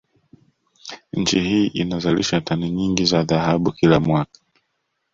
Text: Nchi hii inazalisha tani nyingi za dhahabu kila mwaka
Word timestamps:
Nchi 1.13 1.39
hii 1.39 1.67
inazalisha 1.67 2.41
tani 2.41 2.69
nyingi 2.69 3.05
za 3.05 3.23
dhahabu 3.23 3.71
kila 3.71 3.99
mwaka 3.99 4.39